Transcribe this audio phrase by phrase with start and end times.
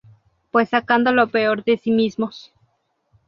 [0.49, 2.51] Pues sacando lo peor de sí mismos.